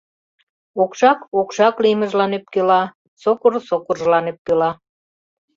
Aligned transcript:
Окшак 0.81 1.19
окшак 1.39 1.75
лиймыжлан 1.83 2.31
ӧпкела, 2.37 2.81
сокыр 3.21 3.53
сокыржылан 3.67 4.25
ӧпкела. 4.31 4.71